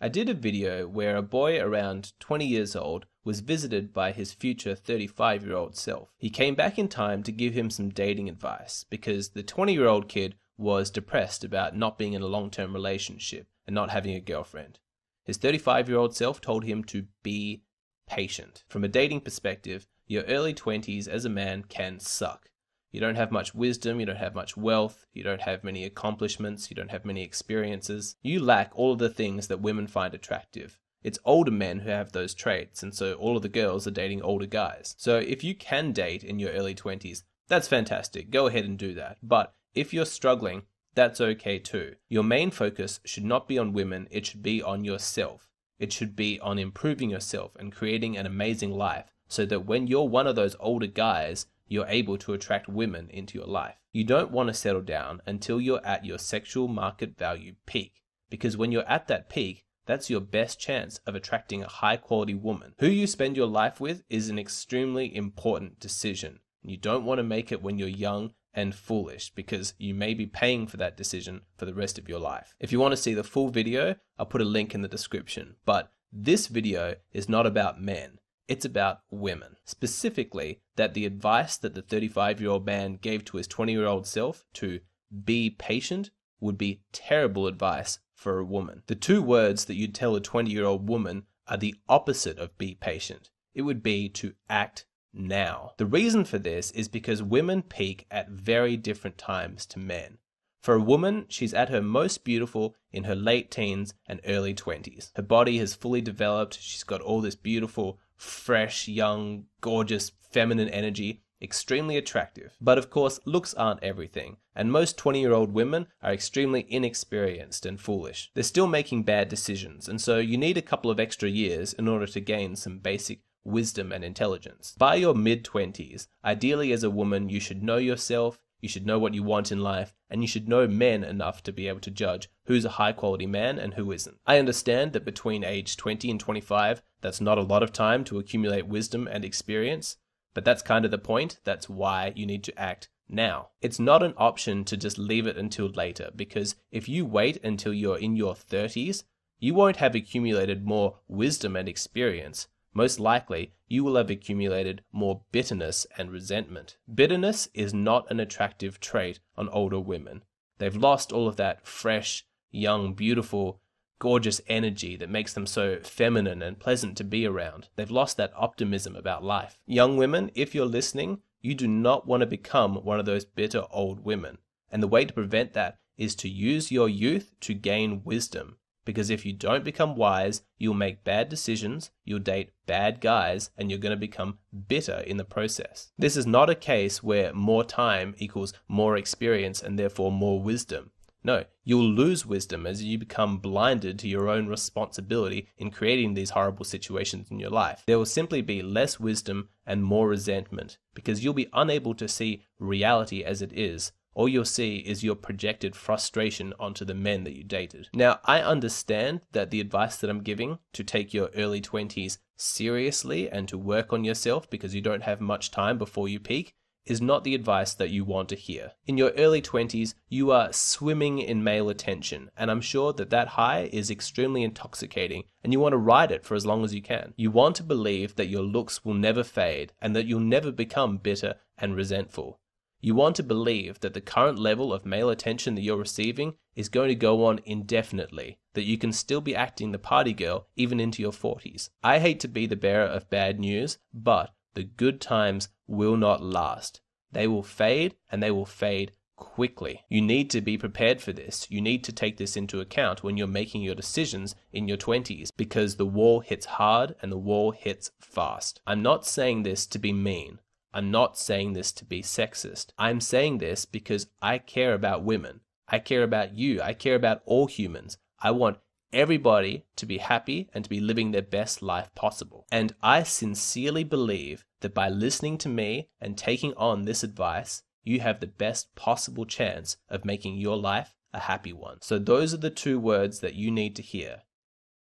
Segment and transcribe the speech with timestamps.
[0.00, 4.32] I did a video where a boy around 20 years old was visited by his
[4.32, 6.10] future 35 year old self.
[6.16, 9.88] He came back in time to give him some dating advice because the 20 year
[9.88, 14.14] old kid was depressed about not being in a long term relationship and not having
[14.14, 14.78] a girlfriend.
[15.24, 17.64] His 35 year old self told him to be
[18.08, 18.62] patient.
[18.68, 22.50] From a dating perspective, your early 20s as a man can suck.
[22.90, 26.70] You don't have much wisdom, you don't have much wealth, you don't have many accomplishments,
[26.70, 28.16] you don't have many experiences.
[28.22, 30.78] You lack all of the things that women find attractive.
[31.02, 34.22] It's older men who have those traits, and so all of the girls are dating
[34.22, 34.94] older guys.
[34.98, 38.30] So if you can date in your early 20s, that's fantastic.
[38.30, 39.18] Go ahead and do that.
[39.22, 40.62] But if you're struggling,
[40.94, 41.94] that's okay too.
[42.08, 45.48] Your main focus should not be on women, it should be on yourself.
[45.78, 50.08] It should be on improving yourself and creating an amazing life so that when you're
[50.08, 53.76] one of those older guys, you're able to attract women into your life.
[53.92, 58.56] You don't want to settle down until you're at your sexual market value peak, because
[58.56, 62.74] when you're at that peak, that's your best chance of attracting a high quality woman.
[62.78, 66.40] Who you spend your life with is an extremely important decision.
[66.62, 70.26] You don't want to make it when you're young and foolish because you may be
[70.26, 72.54] paying for that decision for the rest of your life.
[72.60, 75.56] If you want to see the full video, I'll put a link in the description.
[75.64, 78.18] But this video is not about men.
[78.48, 79.56] It's about women.
[79.66, 83.86] Specifically, that the advice that the 35 year old man gave to his 20 year
[83.86, 84.80] old self to
[85.24, 88.82] be patient would be terrible advice for a woman.
[88.86, 92.56] The two words that you'd tell a 20 year old woman are the opposite of
[92.58, 93.30] be patient.
[93.54, 95.72] It would be to act now.
[95.76, 100.18] The reason for this is because women peak at very different times to men.
[100.60, 105.12] For a woman, she's at her most beautiful in her late teens and early 20s.
[105.14, 111.22] Her body has fully developed, she's got all this beautiful fresh, young, gorgeous, feminine energy,
[111.40, 112.56] extremely attractive.
[112.60, 117.64] But of course, looks aren't everything, and most 20 year old women are extremely inexperienced
[117.64, 118.30] and foolish.
[118.34, 121.88] They're still making bad decisions, and so you need a couple of extra years in
[121.88, 124.74] order to gain some basic wisdom and intelligence.
[124.76, 128.98] By your mid 20s, ideally as a woman, you should know yourself, you should know
[128.98, 131.90] what you want in life, and you should know men enough to be able to
[131.90, 134.18] judge who's a high quality man and who isn't.
[134.26, 138.18] I understand that between age 20 and 25, that's not a lot of time to
[138.18, 139.96] accumulate wisdom and experience,
[140.34, 141.38] but that's kind of the point.
[141.44, 143.50] That's why you need to act now.
[143.60, 147.72] It's not an option to just leave it until later, because if you wait until
[147.72, 149.04] you're in your 30s,
[149.38, 155.22] you won't have accumulated more wisdom and experience most likely you will have accumulated more
[155.32, 156.76] bitterness and resentment.
[156.94, 160.22] Bitterness is not an attractive trait on older women.
[160.58, 163.60] They've lost all of that fresh, young, beautiful,
[163.98, 167.68] gorgeous energy that makes them so feminine and pleasant to be around.
[167.74, 169.58] They've lost that optimism about life.
[169.66, 173.64] Young women, if you're listening, you do not want to become one of those bitter
[173.72, 174.38] old women.
[174.70, 178.57] And the way to prevent that is to use your youth to gain wisdom.
[178.88, 183.68] Because if you don't become wise, you'll make bad decisions, you'll date bad guys, and
[183.68, 185.92] you're going to become bitter in the process.
[185.98, 190.90] This is not a case where more time equals more experience and therefore more wisdom.
[191.22, 196.30] No, you'll lose wisdom as you become blinded to your own responsibility in creating these
[196.30, 197.82] horrible situations in your life.
[197.86, 202.42] There will simply be less wisdom and more resentment because you'll be unable to see
[202.58, 207.36] reality as it is all you'll see is your projected frustration onto the men that
[207.36, 207.88] you dated.
[207.94, 213.30] Now, I understand that the advice that I'm giving to take your early 20s seriously
[213.30, 216.52] and to work on yourself because you don't have much time before you peak
[216.84, 218.72] is not the advice that you want to hear.
[218.86, 223.28] In your early 20s, you are swimming in male attention, and I'm sure that that
[223.28, 226.82] high is extremely intoxicating, and you want to ride it for as long as you
[226.82, 227.14] can.
[227.16, 230.96] You want to believe that your looks will never fade and that you'll never become
[230.96, 232.40] bitter and resentful.
[232.80, 236.68] You want to believe that the current level of male attention that you're receiving is
[236.68, 240.78] going to go on indefinitely, that you can still be acting the party girl even
[240.78, 241.70] into your 40s.
[241.82, 246.22] I hate to be the bearer of bad news, but the good times will not
[246.22, 246.80] last.
[247.10, 249.84] They will fade and they will fade quickly.
[249.88, 251.50] You need to be prepared for this.
[251.50, 255.30] You need to take this into account when you're making your decisions in your 20s
[255.36, 258.60] because the wall hits hard and the wall hits fast.
[258.66, 260.38] I'm not saying this to be mean.
[260.72, 262.72] I'm not saying this to be sexist.
[262.78, 265.40] I'm saying this because I care about women.
[265.68, 266.60] I care about you.
[266.62, 267.98] I care about all humans.
[268.20, 268.58] I want
[268.92, 272.46] everybody to be happy and to be living their best life possible.
[272.50, 278.00] And I sincerely believe that by listening to me and taking on this advice, you
[278.00, 281.78] have the best possible chance of making your life a happy one.
[281.80, 284.22] So, those are the two words that you need to hear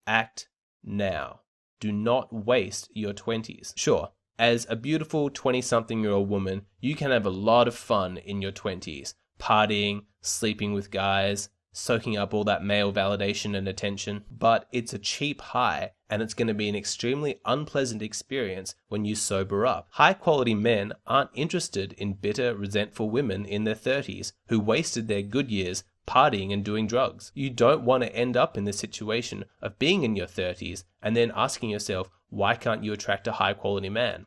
[0.05, 0.49] act
[0.83, 1.41] now.
[1.79, 3.73] Do not waste your 20s.
[3.77, 7.75] Sure, as a beautiful 20 something year old woman, you can have a lot of
[7.75, 13.67] fun in your 20s, partying, sleeping with guys, soaking up all that male validation and
[13.67, 18.73] attention, but it's a cheap high and it's going to be an extremely unpleasant experience
[18.87, 19.87] when you sober up.
[19.91, 25.21] High quality men aren't interested in bitter, resentful women in their 30s who wasted their
[25.21, 27.31] good years partying and doing drugs.
[27.35, 31.15] You don't want to end up in the situation of being in your 30s and
[31.15, 34.25] then asking yourself, why can't you attract a high quality man?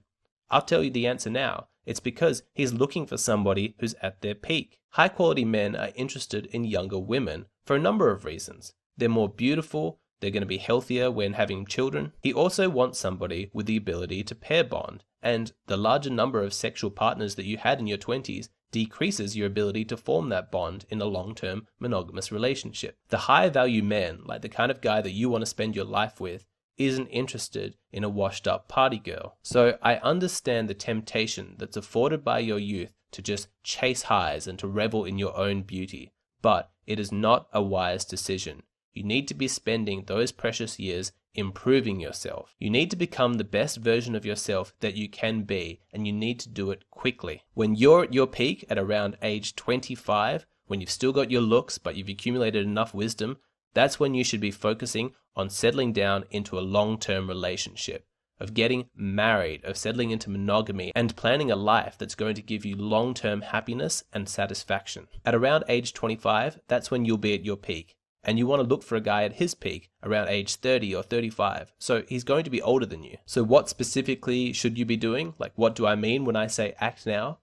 [0.50, 1.69] I'll tell you the answer now.
[1.87, 4.79] It's because he's looking for somebody who's at their peak.
[4.91, 8.75] High quality men are interested in younger women for a number of reasons.
[8.97, 12.12] They're more beautiful, they're going to be healthier when having children.
[12.23, 16.53] He also wants somebody with the ability to pair bond, and the larger number of
[16.53, 20.87] sexual partners that you had in your 20s decreases your ability to form that bond
[20.90, 22.96] in a long term monogamous relationship.
[23.08, 25.84] The high value man, like the kind of guy that you want to spend your
[25.84, 26.46] life with,
[26.76, 29.37] isn't interested in a washed up party girl.
[29.43, 34.58] So I understand the temptation that's afforded by your youth to just chase highs and
[34.58, 38.62] to revel in your own beauty, but it is not a wise decision.
[38.92, 42.56] You need to be spending those precious years improving yourself.
[42.58, 46.12] You need to become the best version of yourself that you can be, and you
[46.12, 47.44] need to do it quickly.
[47.54, 51.78] When you're at your peak at around age 25, when you've still got your looks,
[51.78, 53.38] but you've accumulated enough wisdom,
[53.75, 58.04] that's when you should be focusing on settling down into a long term relationship,
[58.40, 62.64] of getting married, of settling into monogamy, and planning a life that's going to give
[62.64, 65.06] you long term happiness and satisfaction.
[65.25, 68.69] At around age 25, that's when you'll be at your peak and you want to
[68.69, 71.72] look for a guy at his peak around age 30 or 35.
[71.78, 73.19] So he's going to be older than you.
[73.26, 75.34] So what specifically should you be doing?
[75.38, 77.38] Like what do I mean when I say act now?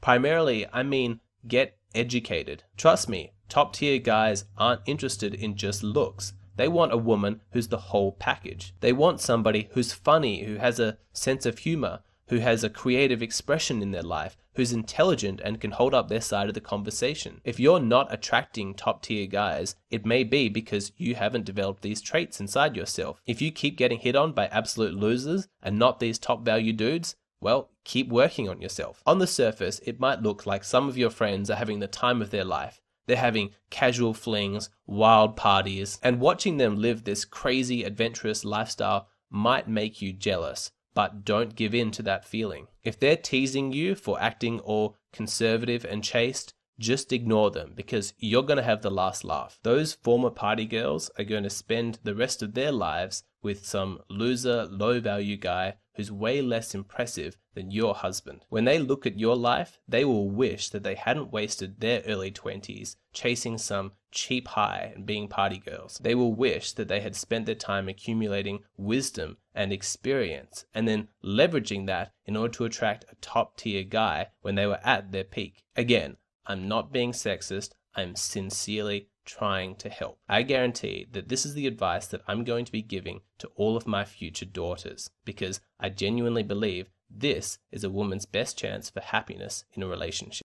[0.00, 2.64] Primarily, I mean get educated.
[2.76, 6.32] Trust me, top tier guys aren't interested in just looks.
[6.56, 8.74] They want a woman who's the whole package.
[8.80, 12.00] They want somebody who's funny, who has a sense of humor,
[12.30, 16.20] who has a creative expression in their life, who's intelligent and can hold up their
[16.20, 17.40] side of the conversation.
[17.42, 22.00] If you're not attracting top tier guys, it may be because you haven't developed these
[22.00, 23.20] traits inside yourself.
[23.26, 27.16] If you keep getting hit on by absolute losers and not these top value dudes,
[27.40, 29.02] well, keep working on yourself.
[29.04, 32.22] On the surface, it might look like some of your friends are having the time
[32.22, 32.80] of their life.
[33.08, 39.66] They're having casual flings, wild parties, and watching them live this crazy, adventurous lifestyle might
[39.66, 42.66] make you jealous but don't give in to that feeling.
[42.82, 48.42] If they're teasing you for acting all conservative and chaste, just ignore them because you're
[48.42, 49.58] going to have the last laugh.
[49.62, 54.00] Those former party girls are going to spend the rest of their lives with some
[54.08, 58.42] loser, low value guy who's way less impressive than your husband.
[58.48, 62.30] When they look at your life, they will wish that they hadn't wasted their early
[62.30, 66.00] 20s chasing some cheap high and being party girls.
[66.02, 71.08] They will wish that they had spent their time accumulating wisdom and experience and then
[71.22, 75.24] leveraging that in order to attract a top tier guy when they were at their
[75.24, 75.64] peak.
[75.76, 80.18] Again, I'm not being sexist, I'm sincerely trying to help.
[80.28, 83.76] I guarantee that this is the advice that I'm going to be giving to all
[83.76, 89.00] of my future daughters because I genuinely believe this is a woman's best chance for
[89.00, 90.38] happiness in a relationship.